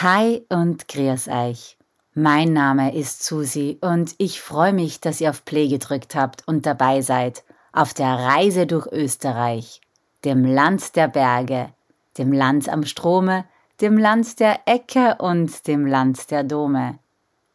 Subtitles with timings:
[0.00, 1.76] Hi und grüß euch.
[2.14, 6.66] Mein Name ist Susi und ich freue mich, dass ihr auf Play gedrückt habt und
[6.66, 7.42] dabei seid
[7.72, 9.80] auf der Reise durch Österreich,
[10.24, 11.70] dem Land der Berge,
[12.16, 13.44] dem Land am Strome,
[13.80, 17.00] dem Land der Äcker und dem Land der Dome.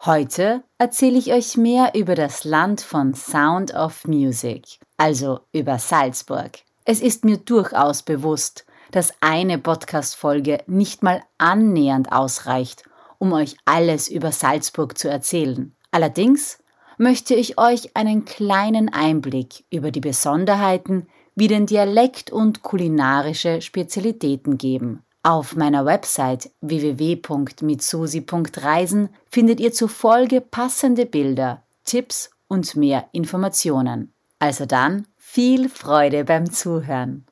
[0.03, 6.59] Heute erzähle ich euch mehr über das Land von Sound of Music, also über Salzburg.
[6.83, 12.83] Es ist mir durchaus bewusst, dass eine Podcast-Folge nicht mal annähernd ausreicht,
[13.17, 15.75] um euch alles über Salzburg zu erzählen.
[15.91, 16.59] Allerdings
[16.99, 24.59] möchte ich euch einen kleinen Einblick über die Besonderheiten wie den Dialekt und kulinarische Spezialitäten
[24.59, 25.01] geben.
[25.23, 34.13] Auf meiner Website www.mitsusi.reisen findet ihr zur Folge passende Bilder, Tipps und mehr Informationen.
[34.37, 37.25] Also dann viel Freude beim Zuhören.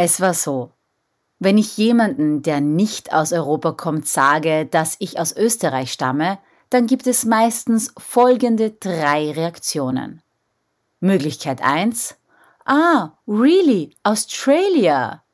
[0.00, 0.70] Es war so.
[1.40, 6.38] Wenn ich jemanden, der nicht aus Europa kommt, sage, dass ich aus Österreich stamme,
[6.70, 10.22] dann gibt es meistens folgende drei Reaktionen.
[11.00, 12.14] Möglichkeit 1.
[12.64, 13.96] Ah, really?
[14.04, 15.24] Australia?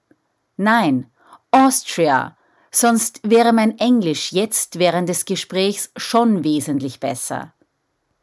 [0.56, 1.10] Nein,
[1.50, 2.36] Austria.
[2.70, 7.52] Sonst wäre mein Englisch jetzt während des Gesprächs schon wesentlich besser.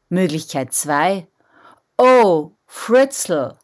[0.10, 1.28] Möglichkeit 2.
[2.00, 3.58] Oh, Fritzl.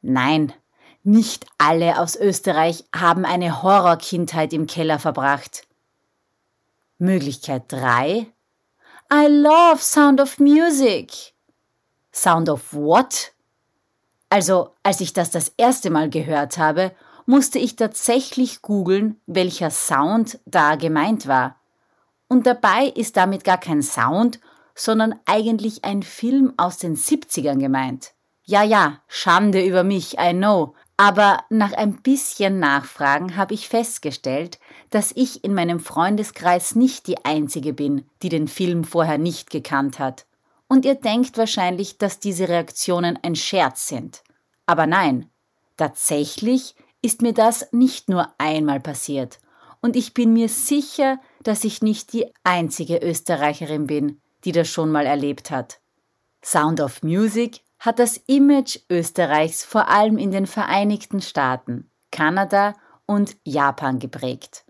[0.00, 0.54] Nein,
[1.02, 5.66] nicht alle aus Österreich haben eine Horrorkindheit im Keller verbracht.
[6.98, 8.26] Möglichkeit 3.
[9.12, 11.32] I love Sound of Music.
[12.12, 13.32] Sound of what?
[14.28, 16.92] Also, als ich das das erste Mal gehört habe,
[17.24, 21.56] musste ich tatsächlich googeln, welcher Sound da gemeint war.
[22.28, 24.40] Und dabei ist damit gar kein Sound,
[24.74, 28.12] sondern eigentlich ein Film aus den 70ern gemeint.
[28.44, 34.58] Ja, ja, Schande über mich, I know, aber nach ein bisschen Nachfragen habe ich festgestellt,
[34.90, 40.00] dass ich in meinem Freundeskreis nicht die Einzige bin, die den Film vorher nicht gekannt
[40.00, 40.26] hat.
[40.66, 44.24] Und ihr denkt wahrscheinlich, dass diese Reaktionen ein Scherz sind.
[44.66, 45.30] Aber nein,
[45.76, 49.38] tatsächlich ist mir das nicht nur einmal passiert.
[49.80, 54.90] Und ich bin mir sicher, dass ich nicht die einzige Österreicherin bin, die das schon
[54.90, 55.78] mal erlebt hat.
[56.42, 62.74] Sound of Music hat das Image Österreichs vor allem in den Vereinigten Staaten, Kanada
[63.06, 64.64] und Japan geprägt.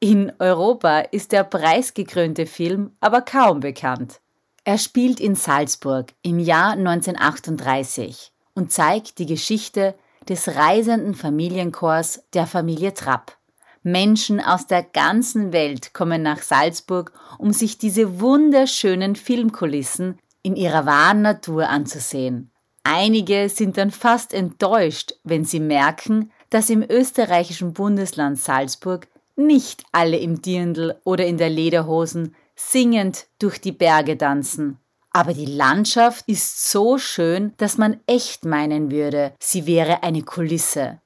[0.00, 4.20] In Europa ist der preisgekrönte Film aber kaum bekannt.
[4.64, 9.94] Er spielt in Salzburg im Jahr 1938 und zeigt die Geschichte
[10.28, 13.38] des reisenden Familienchors der Familie Trapp.
[13.82, 20.86] Menschen aus der ganzen Welt kommen nach Salzburg, um sich diese wunderschönen Filmkulissen in ihrer
[20.86, 22.50] wahren Natur anzusehen.
[22.82, 30.16] Einige sind dann fast enttäuscht, wenn sie merken, dass im österreichischen Bundesland Salzburg nicht alle
[30.16, 34.78] im Dirndl oder in der Lederhosen singend durch die Berge tanzen.
[35.10, 41.00] Aber die Landschaft ist so schön, dass man echt meinen würde, sie wäre eine Kulisse.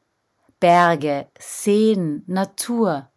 [0.60, 3.08] Berge, Seen, Natur,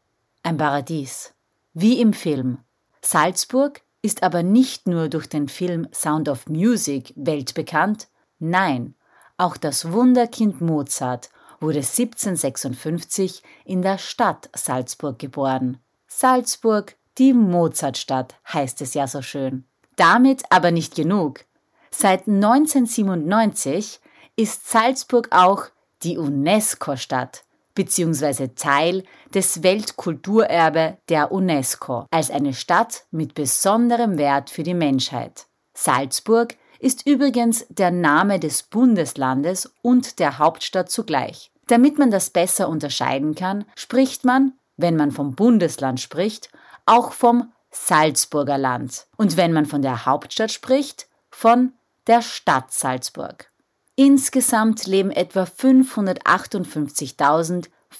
[0.41, 1.35] ein Paradies.
[1.73, 2.57] Wie im Film.
[3.01, 8.07] Salzburg ist aber nicht nur durch den Film Sound of Music weltbekannt,
[8.37, 8.93] nein,
[9.35, 11.29] auch das Wunderkind Mozart
[11.59, 15.79] wurde 1756 in der Stadt Salzburg geboren.
[16.07, 19.65] Salzburg, die Mozartstadt, heißt es ja so schön.
[19.95, 21.43] Damit aber nicht genug.
[21.89, 24.01] Seit 1997
[24.35, 25.65] ist Salzburg auch
[26.03, 27.43] die UNESCO-Stadt
[27.75, 28.49] bzw.
[28.55, 29.03] Teil
[29.33, 35.45] des Weltkulturerbe der UNESCO als eine Stadt mit besonderem Wert für die Menschheit.
[35.73, 41.51] Salzburg ist übrigens der Name des Bundeslandes und der Hauptstadt zugleich.
[41.67, 46.49] Damit man das besser unterscheiden kann, spricht man, wenn man vom Bundesland spricht,
[46.85, 51.73] auch vom Salzburger Land und wenn man von der Hauptstadt spricht, von
[52.07, 53.51] der Stadt Salzburg.
[53.95, 55.45] Insgesamt leben etwa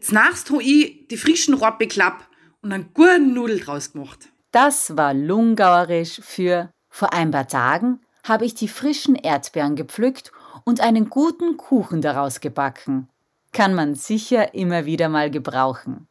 [0.00, 2.28] Znachst ho die frischen Robbe klapp
[2.62, 4.28] und einen guten Nudel draus gemacht.
[4.52, 7.98] Das war Lungauerisch für vor ein paar Tagen
[8.28, 10.32] habe ich die frischen Erdbeeren gepflückt
[10.68, 13.08] und einen guten Kuchen daraus gebacken.
[13.52, 16.08] Kann man sicher immer wieder mal gebrauchen.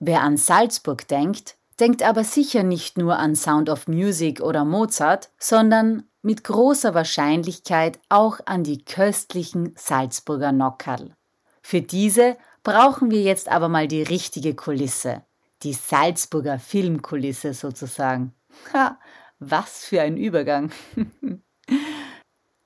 [0.00, 5.30] Wer an Salzburg denkt, denkt aber sicher nicht nur an Sound of Music oder Mozart,
[5.38, 11.14] sondern mit großer Wahrscheinlichkeit auch an die köstlichen Salzburger Nockerl.
[11.62, 15.22] Für diese brauchen wir jetzt aber mal die richtige Kulisse,
[15.62, 18.34] die Salzburger Filmkulisse sozusagen.
[18.72, 18.98] Ha,
[19.38, 20.72] was für ein Übergang.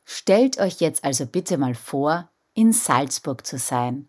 [0.08, 4.08] Stellt euch jetzt also bitte mal vor, in Salzburg zu sein.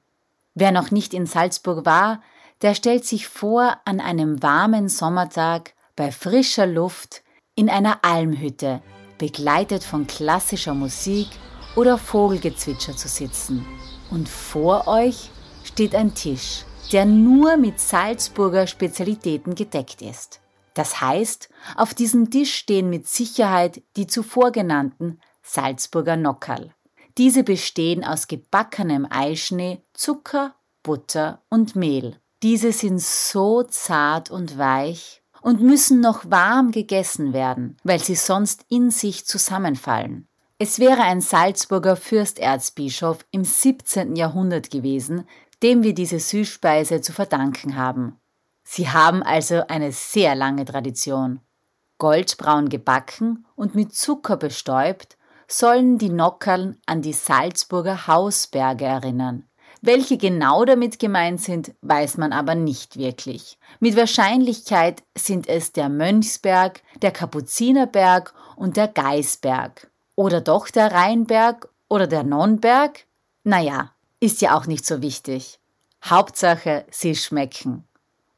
[0.53, 2.21] Wer noch nicht in Salzburg war,
[2.61, 7.23] der stellt sich vor, an einem warmen Sommertag bei frischer Luft
[7.55, 8.81] in einer Almhütte,
[9.17, 11.27] begleitet von klassischer Musik
[11.75, 13.65] oder Vogelgezwitscher zu sitzen.
[14.11, 15.31] Und vor euch
[15.63, 20.41] steht ein Tisch, der nur mit Salzburger Spezialitäten gedeckt ist.
[20.75, 26.73] Das heißt, auf diesem Tisch stehen mit Sicherheit die zuvor genannten Salzburger Nockerl.
[27.17, 30.53] Diese bestehen aus gebackenem Eischnee, Zucker,
[30.83, 32.17] Butter und Mehl.
[32.43, 38.65] Diese sind so zart und weich und müssen noch warm gegessen werden, weil sie sonst
[38.69, 40.27] in sich zusammenfallen.
[40.59, 44.15] Es wäre ein Salzburger Fürsterzbischof im 17.
[44.15, 45.27] Jahrhundert gewesen,
[45.63, 48.19] dem wir diese Süßspeise zu verdanken haben.
[48.63, 51.39] Sie haben also eine sehr lange Tradition.
[51.99, 55.16] Goldbraun gebacken und mit Zucker bestäubt,
[55.47, 59.47] sollen die Nockerln an die Salzburger Hausberge erinnern.
[59.81, 63.59] Welche genau damit gemeint sind, weiß man aber nicht wirklich.
[63.79, 69.89] Mit Wahrscheinlichkeit sind es der Mönchsberg, der Kapuzinerberg und der Geisberg.
[70.15, 73.05] Oder doch der Rheinberg oder der Nonnberg?
[73.43, 75.59] Naja, ist ja auch nicht so wichtig.
[76.03, 77.87] Hauptsache, sie schmecken.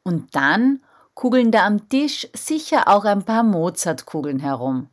[0.04, 0.84] Und dann
[1.14, 4.90] kugeln da am Tisch sicher auch ein paar Mozartkugeln herum.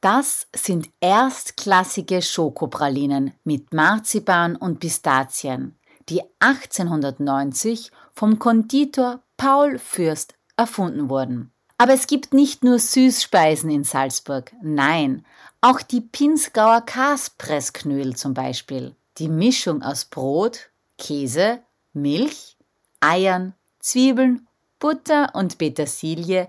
[0.00, 5.76] Das sind erstklassige Schokopralinen mit Marzipan und Pistazien,
[6.08, 11.52] die 1890 vom Konditor Paul Fürst erfunden wurden.
[11.78, 15.24] Aber es gibt nicht nur Süßspeisen in Salzburg, nein,
[15.60, 18.94] auch die Pinsgauer Kaspressknödel zum Beispiel.
[19.18, 21.60] Die Mischung aus Brot, Käse,
[21.92, 22.56] Milch,
[23.00, 24.46] Eiern, Zwiebeln,
[24.78, 26.48] Butter und Petersilie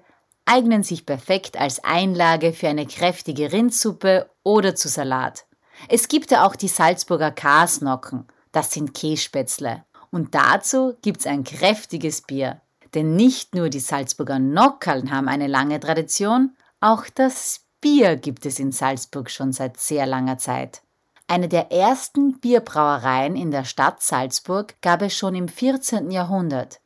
[0.50, 5.46] eignen sich perfekt als Einlage für eine kräftige Rindsuppe oder zu Salat.
[5.88, 9.86] Es gibt ja auch die Salzburger Kasnocken, das sind Kässpätzle.
[10.12, 12.62] Und dazu gibt's ein kräftiges Bier.
[12.96, 18.60] Denn nicht nur die Salzburger Nockerln haben eine lange Tradition, auch das Bier gibt es
[18.60, 20.82] in Salzburg schon seit sehr langer Zeit.
[21.28, 26.10] Eine der ersten Bierbrauereien in der Stadt Salzburg gab es schon im 14.
[26.10, 26.82] Jahrhundert.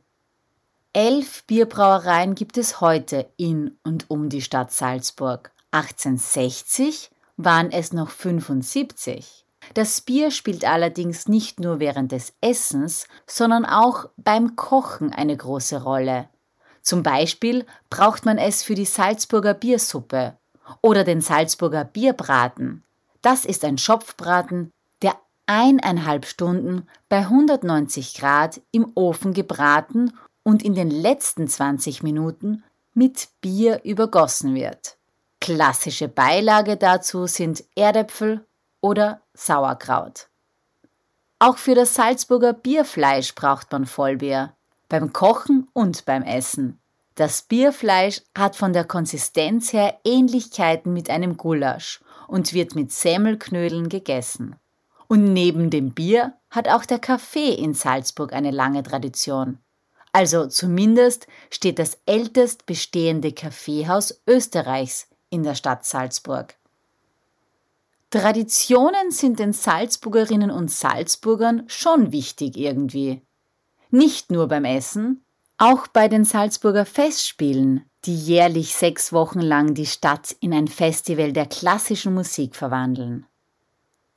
[0.96, 5.52] Elf Bierbrauereien gibt es heute in und um die Stadt Salzburg.
[5.72, 9.44] 1860 waren es noch 75.
[9.74, 15.82] Das Bier spielt allerdings nicht nur während des Essens, sondern auch beim Kochen eine große
[15.82, 16.30] Rolle.
[16.84, 20.38] Zum Beispiel braucht man es für die Salzburger Biersuppe
[20.84, 22.84] oder den Salzburger Bierbraten.
[23.24, 24.70] Das ist ein Schopfbraten,
[25.02, 25.16] der
[25.48, 33.30] eineinhalb Stunden bei 190 Grad im Ofen gebraten und in den letzten 20 Minuten mit
[33.42, 34.98] Bier übergossen wird.
[35.40, 38.46] Klassische Beilage dazu sind Erdäpfel
[38.82, 40.28] oder Sauerkraut.
[41.40, 44.54] Auch für das Salzburger Bierfleisch braucht man Vollbier,
[44.88, 46.80] beim Kochen und beim Essen.
[47.16, 53.90] Das Bierfleisch hat von der Konsistenz her Ähnlichkeiten mit einem Gulasch und wird mit Semmelknödeln
[53.90, 54.56] gegessen.
[55.08, 59.60] Und neben dem Bier hat auch der Kaffee in Salzburg eine lange Tradition.
[60.14, 66.56] Also zumindest steht das ältest bestehende Kaffeehaus Österreichs in der Stadt Salzburg.
[68.12, 73.24] Traditionen sind den Salzburgerinnen und Salzburgern schon wichtig irgendwie.
[73.90, 75.26] Nicht nur beim Essen,
[75.58, 81.34] auch bei den Salzburger Festspielen, die jährlich sechs Wochen lang die Stadt in ein Festival
[81.34, 83.26] der klassischen Musik verwandeln.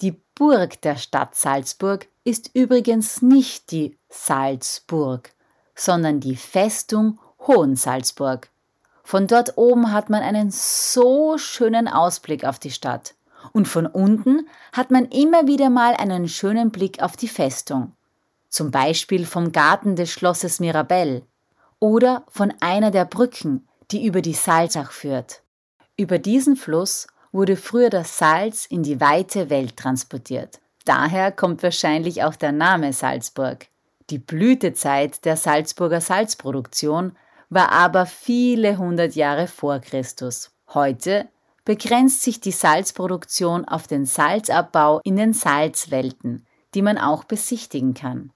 [0.02, 5.32] Die Burg der Stadt Salzburg ist übrigens nicht die Salzburg,
[5.76, 8.48] sondern die Festung Hohensalzburg.
[9.04, 13.14] Von dort oben hat man einen so schönen Ausblick auf die Stadt.
[13.52, 17.92] Und von unten hat man immer wieder mal einen schönen Blick auf die Festung.
[18.48, 21.22] Zum Beispiel vom Garten des Schlosses Mirabell
[21.78, 25.42] oder von einer der Brücken, die über die Salzach führt.
[25.96, 30.58] Über diesen Fluss wurde früher das Salz in die weite Welt transportiert.
[30.84, 33.66] Daher kommt wahrscheinlich auch der Name Salzburg.
[34.10, 37.16] Die Blütezeit der Salzburger Salzproduktion
[37.48, 40.52] war aber viele hundert Jahre vor Christus.
[40.72, 41.28] Heute
[41.64, 48.32] begrenzt sich die Salzproduktion auf den Salzabbau in den Salzwelten, die man auch besichtigen kann.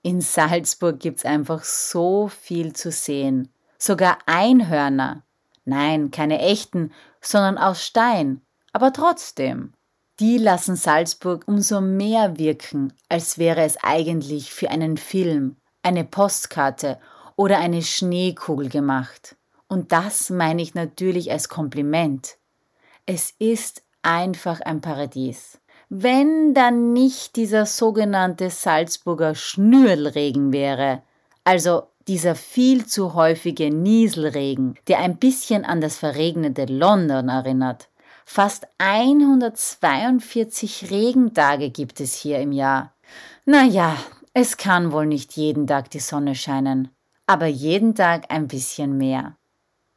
[0.00, 3.52] In Salzburg gibt's einfach so viel zu sehen.
[3.76, 5.24] Sogar Einhörner.
[5.66, 8.40] Nein, keine echten, sondern aus Stein.
[8.72, 9.74] Aber trotzdem
[10.20, 16.98] die lassen Salzburg umso mehr wirken, als wäre es eigentlich für einen Film, eine Postkarte
[17.36, 19.36] oder eine Schneekugel gemacht.
[19.68, 22.36] Und das meine ich natürlich als Kompliment.
[23.04, 25.58] Es ist einfach ein Paradies.
[25.88, 31.02] Wenn dann nicht dieser sogenannte Salzburger Schnürlregen wäre,
[31.44, 37.88] also dieser viel zu häufige Nieselregen, der ein bisschen an das verregnete London erinnert,
[38.28, 42.92] Fast 142 Regentage gibt es hier im Jahr.
[43.46, 43.96] Naja,
[44.34, 46.90] es kann wohl nicht jeden Tag die Sonne scheinen,
[47.26, 49.36] aber jeden Tag ein bisschen mehr.